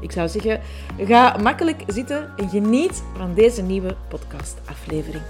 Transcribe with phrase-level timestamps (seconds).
[0.00, 0.60] Ik zou zeggen,
[0.98, 5.22] ga makkelijk zitten en geniet van deze nieuwe podcastaflevering.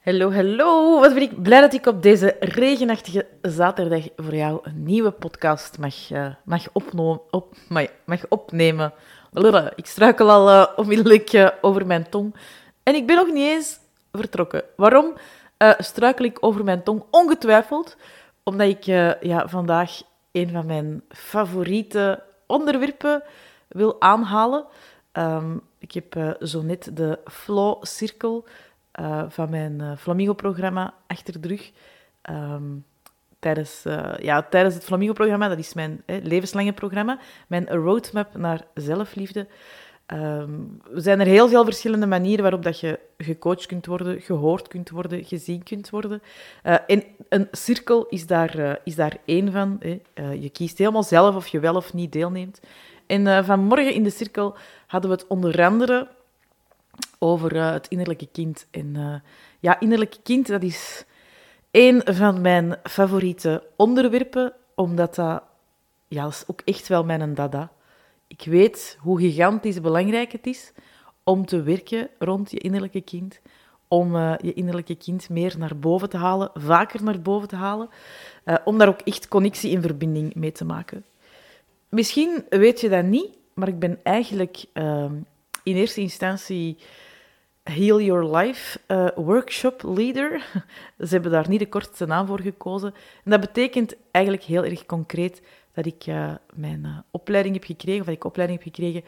[0.00, 1.00] Hallo, hallo.
[1.00, 5.78] Wat ben ik blij dat ik op deze regenachtige zaterdag voor jou een nieuwe podcast
[5.78, 6.92] mag, uh, mag, op,
[8.04, 8.92] mag opnemen.
[9.74, 12.34] Ik struikel al uh, onmiddellijk uh, over mijn tong.
[12.82, 13.78] En ik ben nog niet eens
[14.12, 14.62] vertrokken.
[14.76, 15.14] Waarom
[15.78, 17.02] struikel ik over mijn tong?
[17.10, 17.96] Ongetwijfeld
[18.42, 18.84] omdat ik
[19.20, 20.00] ja, vandaag
[20.32, 23.22] een van mijn favoriete onderwerpen
[23.68, 24.64] wil aanhalen.
[25.12, 28.44] Um, ik heb uh, zo net de Flow Cirkel
[29.00, 31.72] uh, van mijn uh, Flamingo-programma achter de rug.
[32.30, 32.84] Um,
[33.38, 33.82] tijdens,
[34.18, 39.46] ja, tijdens het Flamingo-programma, dat is mijn levenslange programma, mijn roadmap naar zelfliefde.
[40.12, 44.68] Um, er zijn er heel veel verschillende manieren waarop dat je gecoacht kunt worden, gehoord
[44.68, 46.22] kunt worden, gezien kunt worden.
[46.64, 49.76] Uh, en een cirkel is daar, uh, is daar één van.
[49.80, 50.00] Hè.
[50.14, 52.60] Uh, je kiest helemaal zelf of je wel of niet deelneemt.
[53.06, 56.08] En vanmorgen in de cirkel hadden we het onder andere
[57.18, 58.66] over het innerlijke kind.
[58.70, 59.22] En
[59.60, 61.04] ja, innerlijke kind, dat is
[61.70, 65.42] één van mijn favoriete onderwerpen, omdat dat,
[66.08, 67.70] ja, is ook echt wel mijn dada
[68.32, 70.72] ik weet hoe gigantisch belangrijk het is
[71.24, 73.40] om te werken rond je innerlijke kind.
[73.88, 77.88] Om uh, je innerlijke kind meer naar boven te halen, vaker naar boven te halen.
[78.44, 81.04] Uh, om daar ook echt connectie en verbinding mee te maken.
[81.88, 85.04] Misschien weet je dat niet, maar ik ben eigenlijk uh,
[85.62, 86.76] in eerste instantie
[87.62, 90.30] Heal Your Life uh, Workshop Leader.
[91.06, 92.94] Ze hebben daar niet de kortste naam voor gekozen.
[93.24, 95.42] En dat betekent eigenlijk heel erg concreet
[95.74, 99.04] dat ik uh, mijn uh, opleiding heb gekregen, of dat ik opleiding heb gekregen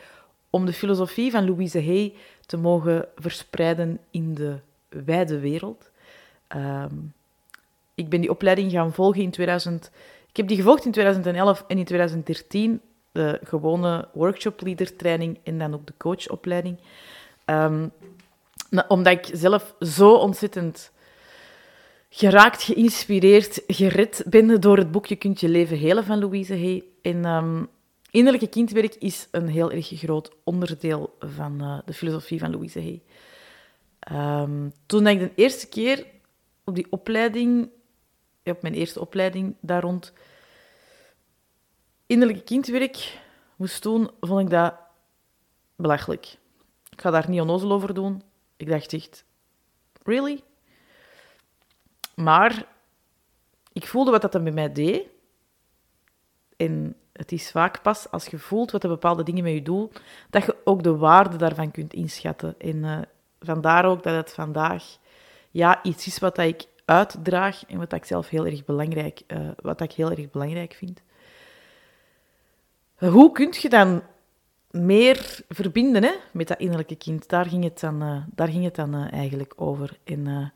[0.50, 2.14] om de filosofie van Louise Hay
[2.47, 4.58] te mogen verspreiden in de
[4.88, 5.91] wijde wereld.
[6.56, 7.12] Um,
[7.94, 9.91] ik ben die opleiding gaan volgen in 2000.
[10.28, 12.81] Ik heb die gevolgd in 2011 en in 2013
[13.12, 16.78] de gewone workshop leader training en dan ook de coachopleiding.
[17.46, 17.92] Um,
[18.88, 20.92] omdat ik zelf zo ontzettend
[22.16, 26.84] geraakt, geïnspireerd, gered ben door het boek Je kunt je leven helen van Louise Hay.
[27.02, 27.69] En um,
[28.10, 33.02] innerlijke kindwerk is een heel erg groot onderdeel van uh, de filosofie van Louise Hay.
[34.42, 36.06] Um, toen ik de eerste keer
[36.64, 37.69] op die opleiding,
[38.44, 40.12] op mijn eerste opleiding daar rond,
[42.06, 43.19] innerlijke kindwerk
[43.56, 44.75] moest doen, vond ik dat
[45.76, 46.36] belachelijk.
[46.91, 48.22] Ik ga daar niet onnozel over doen.
[48.56, 49.25] Ik dacht echt,
[50.02, 50.42] really?
[52.14, 52.66] Maar
[53.72, 55.06] ik voelde wat dat dan met mij deed.
[56.56, 59.91] En het is vaak pas als je voelt wat de bepaalde dingen met je doen,
[60.30, 62.54] dat je ook de waarde daarvan kunt inschatten.
[62.58, 62.98] En uh,
[63.41, 64.98] vandaar ook dat het vandaag
[65.50, 69.81] ja, iets is wat ik uitdraag en wat ik zelf heel erg belangrijk, uh, wat
[69.81, 71.02] ik heel erg belangrijk vind.
[72.94, 74.02] Hoe kun je dan
[74.70, 77.28] meer verbinden hè, met dat innerlijke kind?
[77.28, 79.98] Daar ging het dan, uh, daar ging het dan eigenlijk over.
[80.04, 80.52] En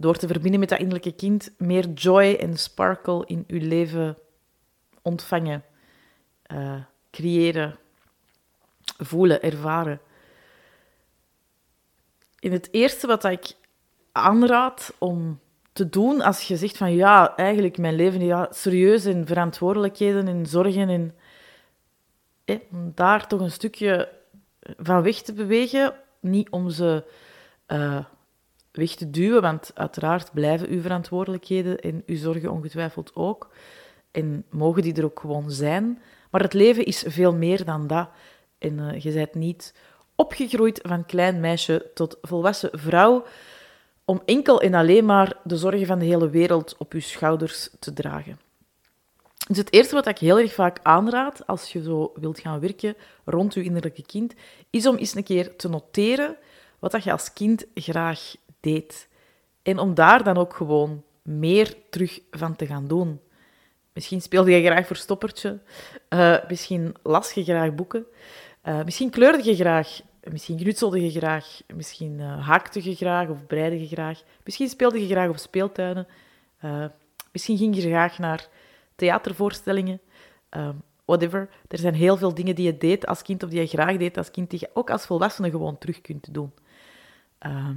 [0.00, 4.16] door te verbinden met dat innerlijke kind, meer joy en sparkle in uw leven
[5.02, 5.64] ontvangen,
[6.52, 6.74] uh,
[7.10, 7.78] creëren,
[8.98, 10.00] voelen, ervaren.
[12.38, 13.56] In het eerste wat ik
[14.12, 15.40] aanraad om
[15.72, 20.46] te doen als je zegt van ja, eigenlijk mijn leven, ja, serieus en verantwoordelijkheden en
[20.46, 21.14] zorgen en
[22.70, 24.12] om daar toch een stukje
[24.78, 27.04] van weg te bewegen, niet om ze
[27.68, 28.04] uh,
[28.72, 33.50] weg te duwen, want uiteraard blijven uw verantwoordelijkheden en uw zorgen ongetwijfeld ook.
[34.10, 36.02] En mogen die er ook gewoon zijn.
[36.30, 38.08] Maar het leven is veel meer dan dat.
[38.58, 39.74] En uh, je bent niet
[40.14, 43.24] opgegroeid van klein meisje tot volwassen vrouw
[44.04, 47.92] om enkel en alleen maar de zorgen van de hele wereld op je schouders te
[47.92, 48.40] dragen.
[49.48, 52.96] Dus het eerste wat ik heel erg vaak aanraad als je zo wilt gaan werken
[53.24, 54.34] rond je innerlijke kind,
[54.70, 56.36] is om eens een keer te noteren
[56.78, 59.08] wat dat je als kind graag deed.
[59.62, 63.20] En om daar dan ook gewoon meer terug van te gaan doen.
[63.92, 65.58] Misschien speelde je graag verstoppertje,
[66.08, 68.06] uh, misschien las je graag boeken,
[68.64, 73.46] uh, misschien kleurde je graag, misschien knutselde je graag, misschien uh, haakte je graag of
[73.46, 76.06] breide je graag, misschien speelde je graag op speeltuinen,
[77.32, 78.48] misschien ging je graag naar
[78.94, 80.00] theatervoorstellingen.
[81.04, 81.48] whatever.
[81.68, 84.16] Er zijn heel veel dingen die je deed als kind of die je graag deed
[84.16, 86.52] als kind, die je ook als volwassene gewoon terug kunt doen.
[87.38, 87.76] Ehm,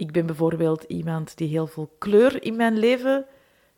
[0.00, 3.26] ik ben bijvoorbeeld iemand die heel veel kleur in mijn leven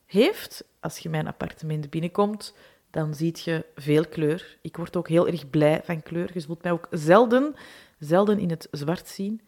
[0.07, 0.65] heeft.
[0.81, 2.55] Als je mijn appartement binnenkomt,
[2.91, 4.59] dan zie je veel kleur.
[4.61, 6.31] Ik word ook heel erg blij van kleur.
[6.33, 7.55] Je zult mij ook zelden,
[7.99, 9.41] zelden in het zwart zien.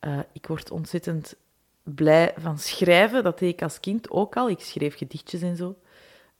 [0.00, 1.36] Uh, ik word ontzettend
[1.82, 3.24] blij van schrijven.
[3.24, 4.50] Dat deed ik als kind ook al.
[4.50, 5.76] Ik schreef gedichtjes en zo.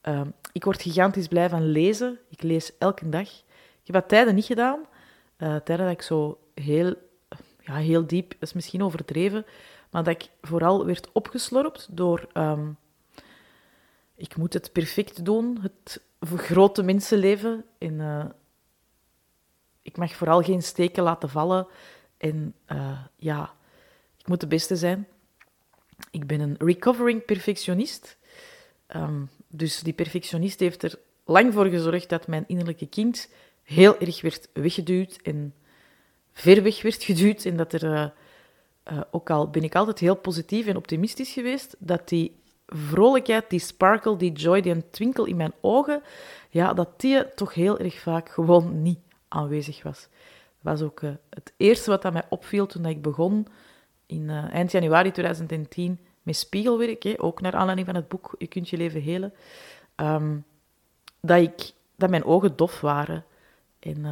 [0.09, 0.21] Uh,
[0.53, 2.19] ik word gigantisch blij van lezen.
[2.29, 3.29] Ik lees elke dag.
[3.83, 4.81] Ik heb dat tijden niet gedaan.
[5.39, 6.95] Uh, tijden dat ik zo heel,
[7.71, 9.47] ja, heel diep, is misschien overdreven,
[9.91, 12.29] maar dat ik vooral werd opgeslorpt door...
[12.35, 12.77] Um,
[14.21, 17.65] ik moet het perfect doen, het grote mensenleven.
[17.79, 18.25] En uh,
[19.83, 21.67] ik mag vooral geen steken laten vallen.
[22.17, 23.55] En uh, ja,
[24.17, 25.09] ik moet de beste zijn.
[26.11, 28.17] Ik ben een recovering perfectionist.
[28.97, 33.29] Um, dus die perfectionist heeft er lang voor gezorgd dat mijn innerlijke kind
[33.63, 35.55] heel erg werd weggeduwd en
[36.33, 37.45] ver weg werd geduwd.
[37.45, 38.07] En dat er, uh,
[38.93, 43.59] uh, ook al ben ik altijd heel positief en optimistisch geweest, dat die vrolijkheid, die
[43.59, 46.03] sparkle, die joy, die twinkel in mijn ogen,
[46.49, 48.99] ja, dat die toch heel erg vaak gewoon niet
[49.29, 50.09] aanwezig was.
[50.61, 53.47] Dat was ook uh, het eerste wat aan mij opviel toen ik begon
[54.07, 58.77] in eind januari 2010 met spiegelwerk, ook naar aanleiding van het boek Je kunt je
[58.77, 59.33] leven helen,
[59.97, 60.45] um,
[61.21, 63.25] dat, ik, dat mijn ogen dof waren.
[63.79, 64.05] En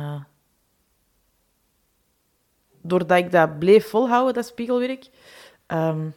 [2.89, 5.09] doordat ik dat bleef volhouden, dat spiegelwerk,
[5.67, 6.15] um,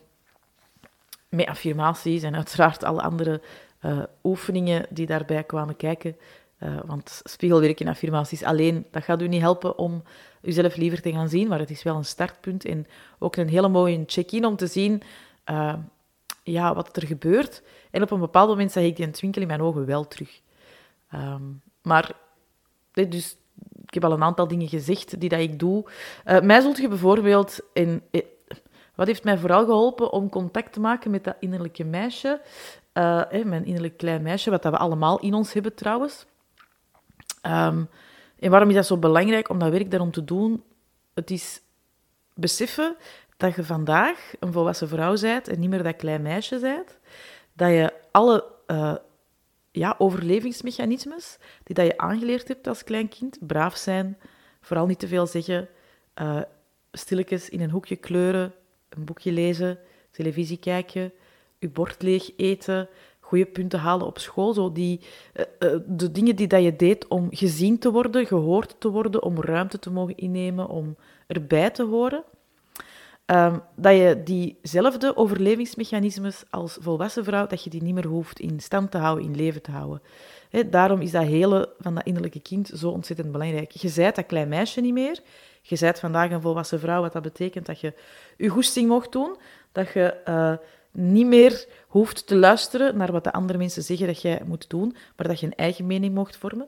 [1.29, 3.41] met affirmaties en uiteraard alle andere
[3.85, 6.17] uh, oefeningen die daarbij kwamen kijken,
[6.59, 10.03] uh, want spiegelwerk en affirmaties alleen, dat gaat u niet helpen om
[10.41, 12.87] uzelf liever te gaan zien, maar het is wel een startpunt en
[13.19, 15.01] ook een hele mooie check-in om te zien
[15.49, 15.73] uh,
[16.43, 17.63] ja, wat er gebeurt.
[17.91, 20.41] En op een bepaald moment zag ik die twinkel in mijn ogen wel terug.
[21.13, 22.11] Um, maar,
[22.91, 23.37] dus
[23.91, 25.85] ik heb al een aantal dingen gezegd die dat ik doe.
[26.25, 27.59] Uh, mij zult je bijvoorbeeld...
[27.73, 28.21] In, eh,
[28.95, 32.41] wat heeft mij vooral geholpen om contact te maken met dat innerlijke meisje?
[32.93, 36.25] Uh, mijn innerlijk klein meisje, wat dat we allemaal in ons hebben trouwens.
[37.45, 37.89] Um,
[38.39, 40.63] en waarom is dat zo belangrijk om dat werk daarom te doen?
[41.13, 41.61] Het is
[42.33, 42.95] beseffen
[43.37, 46.99] dat je vandaag een volwassen vrouw bent en niet meer dat klein meisje bent,
[47.53, 48.95] dat je alle uh,
[49.71, 54.17] ja, overlevingsmechanismes die dat je aangeleerd hebt als klein kind, braaf zijn,
[54.61, 55.69] vooral niet te veel zeggen,
[56.21, 56.41] uh,
[56.91, 58.53] stilletjes in een hoekje kleuren,
[58.89, 59.79] een boekje lezen,
[60.11, 61.13] televisie kijken,
[61.57, 62.89] je bord leeg eten,
[63.19, 64.53] goede punten halen op school.
[64.53, 64.99] Zo die,
[65.35, 69.41] uh, de dingen die dat je deed om gezien te worden, gehoord te worden, om
[69.41, 70.95] ruimte te mogen innemen, om
[71.27, 72.23] erbij te horen.
[73.31, 78.59] Um, dat je diezelfde overlevingsmechanismes als volwassen vrouw, dat je die niet meer hoeft in
[78.59, 80.01] stand te houden, in leven te houden.
[80.69, 83.71] Daarom is dat hele van dat innerlijke kind zo ontzettend belangrijk.
[83.71, 85.19] Je zijt dat klein meisje niet meer.
[85.61, 87.93] Je zijt vandaag een volwassen vrouw, wat dat betekent dat je
[88.37, 89.37] je goesting mocht doen.
[89.71, 90.53] Dat je uh,
[90.91, 94.95] niet meer hoeft te luisteren naar wat de andere mensen zeggen dat jij moet doen,
[95.15, 96.67] maar dat je een eigen mening mocht vormen.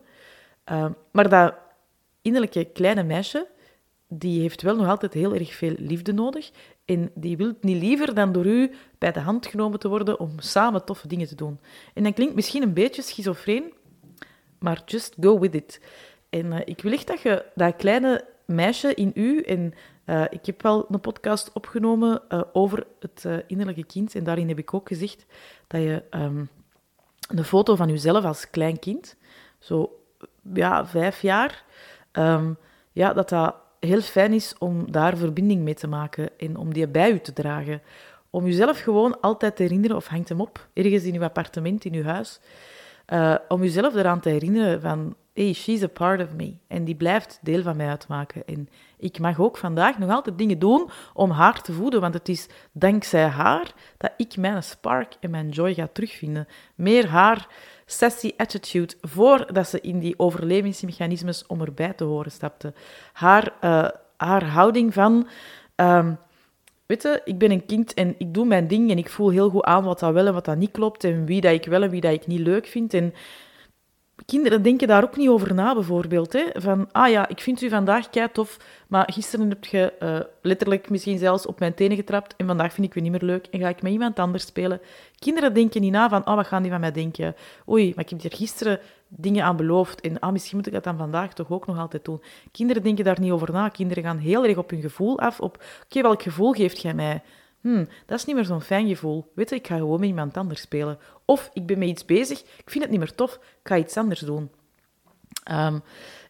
[0.71, 1.53] Uh, maar dat
[2.21, 3.47] innerlijke kleine meisje,
[4.19, 6.51] die heeft wel nog altijd heel erg veel liefde nodig.
[6.85, 10.39] En die wil niet liever dan door u bij de hand genomen te worden om
[10.39, 11.59] samen toffe dingen te doen.
[11.93, 13.73] En dat klinkt misschien een beetje schizofreen,
[14.59, 15.81] maar just go with it.
[16.29, 19.73] En uh, ik wil echt dat je dat kleine meisje in u, en
[20.05, 24.57] uh, ik heb wel een podcast opgenomen uh, over het innerlijke kind, en daarin heb
[24.57, 25.25] ik ook gezegd
[25.67, 26.49] dat je um,
[27.27, 29.15] een foto van jezelf als klein kind,
[29.59, 29.99] zo
[30.53, 31.63] ja, vijf jaar,
[32.11, 32.57] um,
[32.91, 36.87] ja, dat dat heel fijn is om daar verbinding mee te maken en om die
[36.87, 37.81] bij u te dragen.
[38.29, 41.93] Om jezelf gewoon altijd te herinneren, of hangt hem op, ergens in uw appartement, in
[41.93, 42.39] uw huis,
[43.13, 46.53] uh, om jezelf eraan te herinneren van, hey, she's a part of me.
[46.67, 48.45] En die blijft deel van mij uitmaken.
[48.45, 52.29] En ik mag ook vandaag nog altijd dingen doen om haar te voeden, want het
[52.29, 56.47] is dankzij haar dat ik mijn spark en mijn joy ga terugvinden.
[56.75, 57.47] Meer haar
[57.85, 62.73] sassy attitude voordat ze in die overlevingsmechanismes om erbij te horen stapte.
[63.13, 63.87] Haar, uh,
[64.17, 65.27] haar houding van...
[65.75, 66.17] Um,
[66.85, 69.49] weet je, ik ben een kind en ik doe mijn ding en ik voel heel
[69.49, 71.83] goed aan wat dat wel en wat dat niet klopt en wie dat ik wel
[71.83, 72.93] en wie dat ik niet leuk vind.
[72.93, 73.13] En
[74.25, 76.33] kinderen denken daar ook niet over na, bijvoorbeeld.
[76.33, 76.43] Hè?
[76.53, 80.89] Van, ah ja, ik vind u vandaag kei tof, maar gisteren heb je uh, letterlijk
[80.89, 83.59] misschien zelfs op mijn tenen getrapt en vandaag vind ik u niet meer leuk en
[83.59, 84.81] ga ik met iemand anders spelen.
[85.19, 87.35] Kinderen denken niet na van, oh, wat gaan die van mij denken?
[87.69, 90.83] Oei, maar ik heb hier gisteren dingen aan beloofd en ah, misschien moet ik dat
[90.83, 92.21] dan vandaag toch ook nog altijd doen.
[92.51, 93.69] Kinderen denken daar niet over na.
[93.69, 97.21] Kinderen gaan heel erg op hun gevoel af, op, oké, welk gevoel geeft jij mij?
[97.63, 99.31] Hmm, dat is niet meer zo'n fijn gevoel.
[99.35, 100.97] Weet ik ga gewoon met iemand anders spelen.
[101.25, 103.97] Of ik ben met iets bezig, ik vind het niet meer tof, ik ga iets
[103.97, 104.49] anders doen.
[105.43, 105.79] Ehm,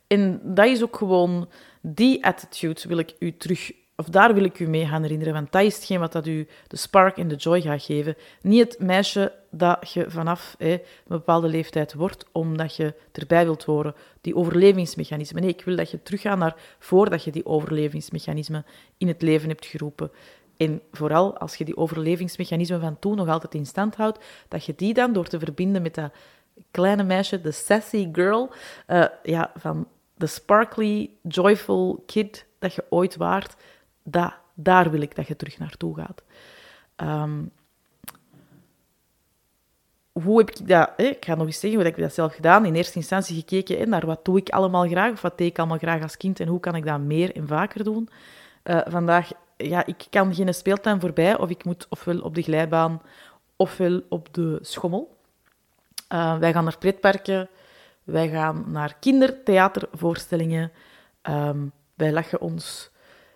[0.07, 1.49] en dat is ook gewoon,
[1.81, 5.51] die attitude wil ik u terug, of daar wil ik u mee gaan herinneren, want
[5.51, 8.15] dat is hetgeen wat dat u de spark en de joy gaat geven.
[8.41, 13.63] Niet het meisje dat je vanaf hè, een bepaalde leeftijd wordt, omdat je erbij wilt
[13.63, 15.41] horen, die overlevingsmechanismen.
[15.41, 18.65] Nee, ik wil dat je teruggaat naar voordat je die overlevingsmechanismen
[18.97, 20.11] in het leven hebt geroepen.
[20.57, 24.73] En vooral als je die overlevingsmechanismen van toen nog altijd in stand houdt, dat je
[24.75, 26.11] die dan door te verbinden met dat
[26.71, 28.51] kleine meisje, de sassy girl,
[28.87, 33.55] uh, ja, van de sparkly, joyful kid dat je ooit waart,
[34.03, 36.23] dat, daar wil ik dat je terug naartoe gaat.
[36.97, 37.51] Um,
[40.11, 40.91] hoe heb ik dat...
[40.97, 42.65] Ik ga nog eens zeggen, hoe heb ik dat zelf gedaan?
[42.65, 45.77] In eerste instantie gekeken naar wat doe ik allemaal graag, of wat deed ik allemaal
[45.77, 48.09] graag als kind, en hoe kan ik dat meer en vaker doen.
[48.63, 49.31] Uh, vandaag,
[49.69, 53.01] ja, ik kan geen speeltuin voorbij, of ik moet ofwel op de glijbaan,
[53.55, 55.17] ofwel op de schommel.
[56.13, 57.49] Uh, wij gaan naar pretparken,
[58.03, 60.71] wij gaan naar kindertheatervoorstellingen.
[61.29, 62.91] Um, wij lachen ons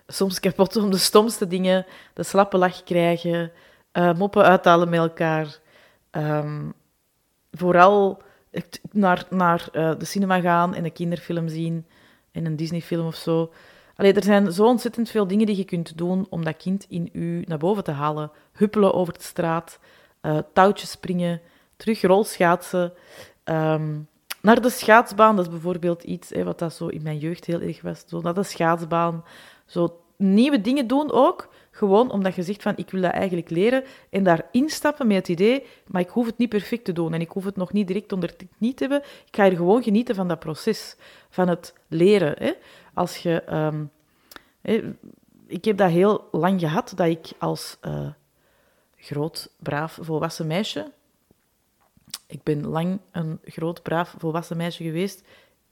[0.07, 3.51] soms kapot om de stomste dingen, de slappe lach krijgen,
[3.93, 5.59] uh, moppen uithalen met elkaar.
[6.11, 6.73] Um,
[7.51, 8.21] vooral
[8.91, 11.85] naar, naar uh, de cinema gaan en een kinderfilm zien
[12.31, 13.51] en een Disneyfilm of zo.
[13.97, 17.09] Allee, er zijn zo ontzettend veel dingen die je kunt doen om dat kind in
[17.13, 18.31] u naar boven te halen.
[18.51, 19.79] Huppelen over de straat,
[20.21, 21.41] uh, touwtjes springen,
[21.75, 22.93] terug rolschaatsen.
[23.45, 24.07] Um,
[24.41, 27.61] naar de schaatsbaan, dat is bijvoorbeeld iets hè, wat dat zo in mijn jeugd heel
[27.61, 28.03] erg was.
[28.07, 29.23] Zo naar de schaatsbaan,
[29.65, 31.49] zo nieuwe dingen doen ook.
[31.77, 33.83] Gewoon omdat je zegt van, ik wil dat eigenlijk leren.
[34.09, 37.13] En daar instappen met het idee, maar ik hoef het niet perfect te doen.
[37.13, 39.09] En ik hoef het nog niet direct onder niet te hebben.
[39.25, 40.95] Ik ga er gewoon genieten van dat proces.
[41.29, 42.35] Van het leren.
[42.37, 42.53] Hè.
[42.93, 43.41] Als je...
[43.41, 43.85] Ehm,
[44.61, 44.95] hè,
[45.47, 48.09] ik heb dat heel lang gehad, dat ik als uh,
[48.95, 50.91] groot, braaf, volwassen meisje...
[52.27, 55.23] Ik ben lang een groot, braaf, volwassen meisje geweest.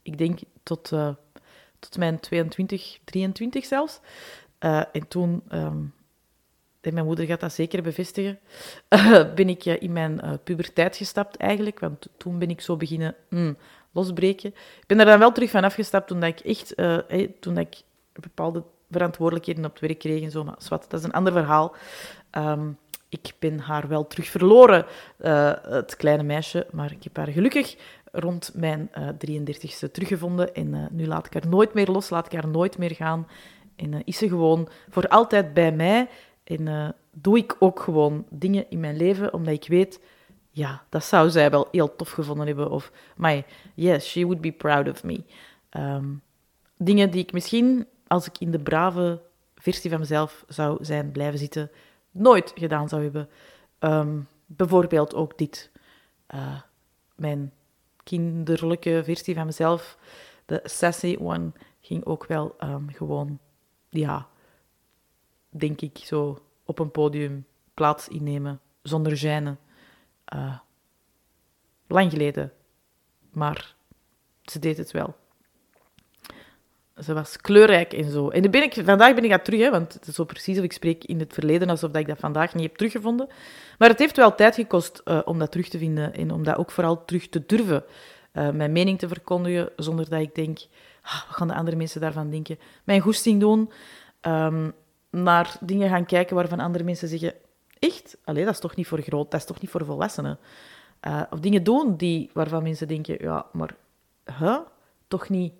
[0.02, 1.08] Ik denk tot, uh,
[1.78, 4.00] tot mijn 22, 23 zelfs.
[4.60, 5.94] Uh, en toen um,
[6.92, 8.38] mijn moeder gaat dat zeker bevestigen,
[9.34, 13.56] ben ik in mijn uh, puberteit gestapt eigenlijk, want toen ben ik zo beginnen mm,
[13.92, 14.48] losbreken.
[14.50, 17.76] Ik ben er dan wel terug van afgestapt toen ik echt, hey, toen ik
[18.12, 21.74] bepaalde verantwoordelijkheden op het werk kreeg en zo, maar zwart, dat is een ander verhaal.
[22.32, 22.78] Um,
[23.08, 24.86] ik ben haar wel terug verloren,
[25.68, 27.76] het kleine meisje, maar ik heb haar gelukkig
[28.12, 28.90] rond mijn
[29.26, 32.94] 33ste teruggevonden en nu laat ik haar nooit meer los, laat ik haar nooit meer
[32.94, 33.26] gaan.
[33.76, 36.08] En is ze gewoon voor altijd bij mij
[36.46, 40.00] en uh, doe ik ook gewoon dingen in mijn leven omdat ik weet,
[40.50, 42.70] ja, dat zou zij wel heel tof gevonden hebben.
[42.70, 45.22] Of, my, yes, she would be proud of me.
[45.70, 46.22] Um,
[46.76, 49.20] dingen die ik misschien, als ik in de brave
[49.56, 51.70] versie van mezelf zou zijn blijven zitten,
[52.10, 53.28] nooit gedaan zou hebben.
[53.78, 55.70] Um, bijvoorbeeld ook dit.
[56.34, 56.60] Uh,
[57.14, 57.52] mijn
[58.02, 59.98] kinderlijke versie van mezelf,
[60.44, 63.38] de sassy one, ging ook wel um, gewoon,
[63.88, 64.28] ja,
[65.58, 69.56] denk ik, zo op een podium plaats innemen zonder gêne.
[70.34, 70.58] Uh,
[71.86, 72.52] lang geleden,
[73.32, 73.74] maar
[74.42, 75.16] ze deed het wel.
[76.98, 78.28] Ze was kleurrijk en zo.
[78.28, 80.64] En ben ik, vandaag ben ik dat terug, hè, want het is zo precies of
[80.64, 83.28] ik spreek in het verleden alsof ik dat vandaag niet heb teruggevonden.
[83.78, 86.56] Maar het heeft wel tijd gekost uh, om dat terug te vinden en om dat
[86.56, 87.84] ook vooral terug te durven.
[88.32, 90.58] Uh, mijn mening te verkondigen zonder dat ik denk,
[91.02, 92.58] ah, wat gaan de andere mensen daarvan denken?
[92.84, 93.70] Mijn goesting doen.
[94.22, 94.74] Um,
[95.10, 97.34] naar dingen gaan kijken waarvan andere mensen zeggen:
[97.78, 98.18] Echt?
[98.24, 100.38] Allee, dat is toch niet voor groot, dat is toch niet voor volwassenen?
[101.06, 103.76] Uh, of dingen doen die, waarvan mensen denken: Ja, maar
[105.08, 105.52] toch niet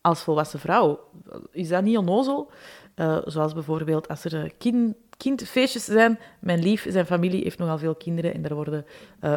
[0.00, 1.10] als volwassen vrouw?
[1.50, 2.50] Is dat niet onnozel?
[2.96, 6.18] Uh, zoals bijvoorbeeld als er kind, kindfeestjes zijn.
[6.40, 8.86] Mijn lief, zijn familie heeft nogal veel kinderen en er worden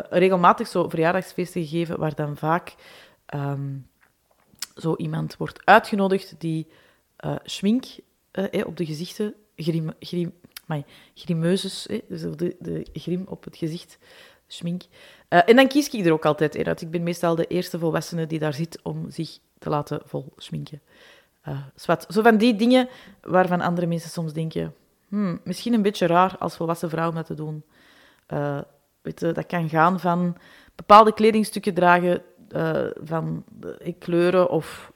[0.10, 2.76] regelmatig zo verjaardagsfeesten gegeven waar dan vaak
[3.36, 3.88] um,
[4.76, 6.68] zo iemand wordt uitgenodigd die
[7.44, 7.86] schmink
[8.66, 10.34] op de gezichten grim, grim,
[11.14, 13.98] grimeuses, dus de, de grim op het gezicht,
[14.48, 14.84] schmink.
[15.30, 16.82] Uh, en dan kies ik er ook altijd in uit.
[16.82, 20.82] Ik ben meestal de eerste volwassene die daar zit om zich te laten vol schminken.
[21.48, 21.60] Uh,
[22.10, 22.90] Zo van die dingen
[23.22, 24.76] waarvan andere mensen soms denken,
[25.08, 27.64] hmm, misschien een beetje raar als volwassen vrouw om dat te doen.
[28.34, 28.60] Uh,
[29.02, 30.38] weet je, dat kan gaan van
[30.76, 32.22] bepaalde kledingstukken dragen,
[33.04, 33.44] van
[34.00, 34.92] kleuren of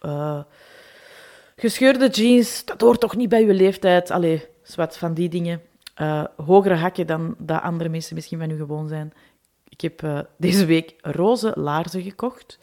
[1.55, 2.65] gescheurde jeans.
[2.65, 4.11] Dat hoort toch niet bij je leeftijd?
[4.11, 5.61] Allee, zwart van die dingen.
[6.01, 9.13] Uh, hogere hakken dan dat andere mensen misschien van u gewoon zijn.
[9.69, 12.59] Ik heb uh, deze week roze laarzen gekocht.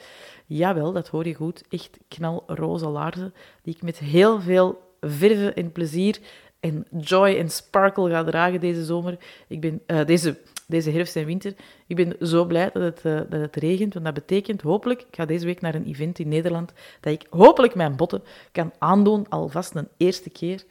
[0.46, 1.62] Jawel, dat hoor je goed.
[1.68, 6.18] Echt knalroze laarzen, die ik met heel veel verven en plezier
[6.60, 9.18] en joy en sparkle ga dragen deze zomer.
[9.48, 11.54] Ik ben, uh, deze, deze herfst en winter.
[11.86, 15.24] Ik ben zo blij dat het, dat het regent, want dat betekent hopelijk, ik ga
[15.24, 19.74] deze week naar een event in Nederland, dat ik hopelijk mijn botten kan aandoen, alvast
[19.74, 20.64] een eerste keer.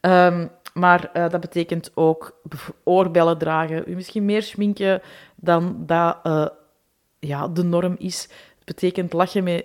[0.00, 2.40] Um, maar uh, dat betekent ook
[2.84, 5.02] oorbellen dragen, misschien meer schminken
[5.36, 6.46] dan dat uh,
[7.18, 8.22] ja, de norm is.
[8.56, 9.64] Het betekent lachen met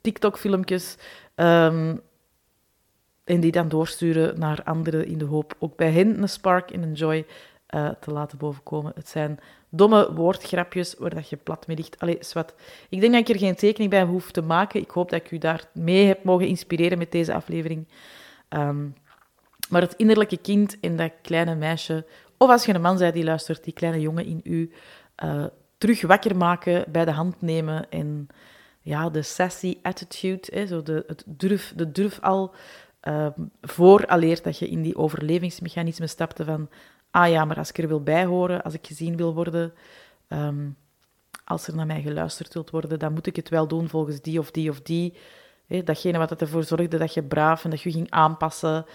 [0.00, 0.96] TikTok-filmpjes
[1.36, 2.00] um,
[3.24, 6.82] en die dan doorsturen naar anderen in de hoop ook bij hen een spark en
[6.82, 7.26] een joy
[8.00, 8.92] te laten bovenkomen.
[8.94, 11.98] Het zijn domme woordgrapjes waar dat je plat mee ligt.
[11.98, 12.54] Allee, zwart.
[12.88, 14.80] Ik denk dat ik er geen tekening bij hoef te maken.
[14.80, 17.88] Ik hoop dat ik u daar mee heb mogen inspireren met deze aflevering.
[18.48, 18.94] Um,
[19.68, 22.06] maar het innerlijke kind en dat kleine meisje,
[22.38, 24.72] of als je een man bent die luistert, die kleine jongen in u,
[25.24, 25.44] uh,
[25.78, 28.26] terug wakker maken, bij de hand nemen en
[28.80, 32.54] ja, de sassy attitude, hè, zo de, het durf, de durf al,
[33.02, 33.26] uh,
[33.60, 36.68] vooraleer dat je in die overlevingsmechanismen stapte van
[37.10, 39.72] ah ja, maar als ik er wil bijhoren, als ik gezien wil worden,
[40.28, 40.76] um,
[41.44, 44.38] als er naar mij geluisterd wilt worden, dan moet ik het wel doen volgens die
[44.38, 45.14] of die of die.
[45.66, 48.86] Hè, datgene wat ervoor zorgde dat je braaf en dat je ging aanpassen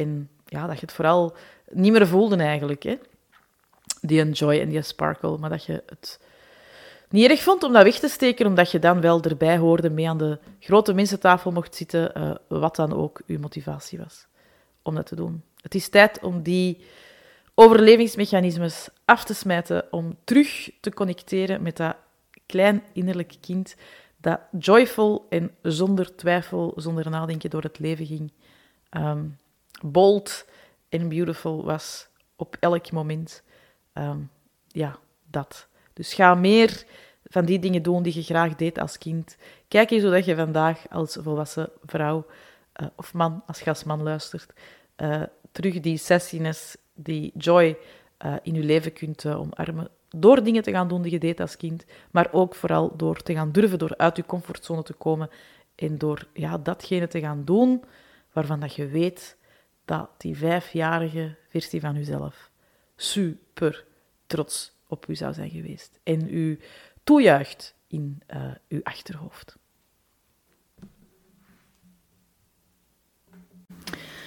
[0.00, 1.36] en ja, dat je het vooral
[1.70, 2.82] niet meer voelde eigenlijk.
[2.82, 2.98] Hè?
[4.00, 6.20] Die joy en die sparkle, maar dat je het
[7.08, 10.08] niet erg vond om dat weg te steken, omdat je dan wel erbij hoorde, mee
[10.08, 14.26] aan de grote mensentafel mocht zitten, uh, wat dan ook uw motivatie was
[14.82, 15.42] om dat te doen.
[15.60, 16.84] Het is tijd om die
[17.54, 21.96] overlevingsmechanismes af te smijten, om terug te connecteren met dat
[22.46, 23.76] klein innerlijk kind
[24.16, 28.32] dat joyful en zonder twijfel, zonder nadenken door het leven ging.
[28.90, 29.36] Um,
[29.82, 30.46] bold
[30.88, 33.42] en beautiful was op elk moment.
[33.94, 34.30] Um,
[34.68, 34.98] ja,
[35.30, 35.68] dat.
[35.92, 36.84] Dus ga meer
[37.24, 39.36] van die dingen doen die je graag deed als kind.
[39.68, 42.26] Kijk eens hoe dat je vandaag als volwassen vrouw
[42.80, 44.52] uh, of man, als gastman luistert,
[44.96, 45.22] uh,
[45.52, 47.76] terug die sessiness, die joy
[48.26, 49.88] uh, in je leven kunt omarmen.
[50.08, 53.32] Door dingen te gaan doen die je deed als kind, maar ook vooral door te
[53.32, 55.30] gaan durven, door uit je comfortzone te komen
[55.74, 57.84] en door ja, datgene te gaan doen
[58.32, 59.36] waarvan dat je weet
[59.90, 62.50] dat die vijfjarige versie van uzelf
[62.96, 63.84] super
[64.26, 66.58] trots op u zou zijn geweest en u
[67.04, 69.56] toejuicht in uh, uw achterhoofd.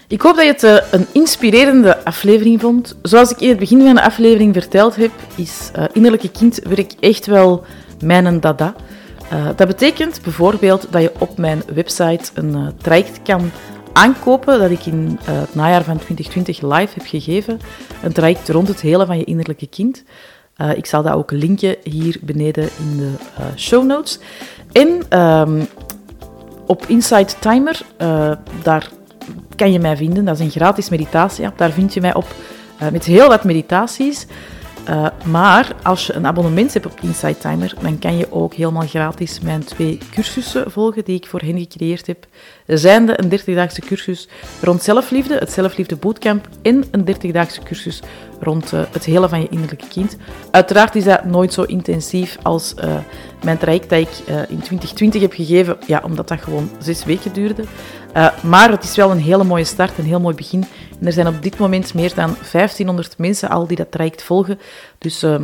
[0.07, 2.95] Ik hoop dat je het uh, een inspirerende aflevering vond.
[3.01, 7.25] Zoals ik in het begin van de aflevering verteld heb, is uh, innerlijke kindwerk echt
[7.25, 7.65] wel
[8.01, 8.75] mijn dada.
[9.55, 13.51] dat betekent bijvoorbeeld dat je op mijn website een traject kan
[13.93, 17.59] aankopen dat ik in uh, het najaar van 2020 live heb gegeven.
[18.01, 20.03] Een traject rond het hele van je innerlijke kind.
[20.57, 24.19] Uh, ik zal dat ook linken hier beneden in de uh, show notes.
[24.71, 25.67] En um,
[26.67, 27.81] op Insight Timer,
[28.63, 28.89] daar
[29.55, 30.25] kan je mij vinden.
[30.25, 31.57] Dat is een gratis meditatie-app.
[31.57, 32.25] Daar vind je mij op
[32.91, 34.27] met heel wat meditaties.
[34.89, 38.87] Uh, maar als je een abonnement hebt op Insight Timer, dan kan je ook helemaal
[38.87, 42.25] gratis mijn twee cursussen volgen die ik voor hen gecreëerd heb.
[42.67, 44.27] Zijnde een 30-daagse cursus
[44.61, 48.01] rond zelfliefde, het Zelfliefde Bootcamp, en een 30-daagse cursus
[48.39, 50.17] rond uh, het hele van je innerlijke kind.
[50.51, 52.95] Uiteraard is dat nooit zo intensief als uh,
[53.43, 57.63] mijn traject dat ik in 2020 heb gegeven, ja, omdat dat gewoon zes weken duurde.
[58.43, 60.65] Maar het is wel een hele mooie start, een heel mooi begin.
[60.99, 64.59] En er zijn op dit moment meer dan 1500 mensen al die dat traject volgen.
[64.97, 65.35] Dus uh,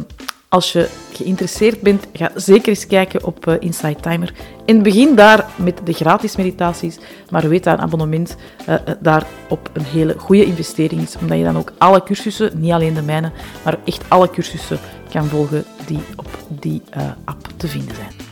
[0.50, 4.34] als je geïnteresseerd bent, ga zeker eens kijken op uh, Insight Timer.
[4.66, 6.98] En begin daar met de gratis meditaties,
[7.30, 8.36] maar weet dat een abonnement
[8.70, 12.72] uh, daar op een hele goede investering is, omdat je dan ook alle cursussen, niet
[12.72, 13.32] alleen de mijne,
[13.64, 14.80] maar echt alle cursussen
[15.12, 16.82] kan volgen die op die
[17.26, 18.29] app te vinden zijn.